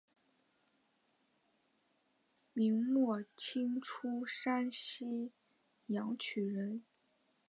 [2.53, 5.31] 明末清初山西
[5.85, 6.83] 阳曲人。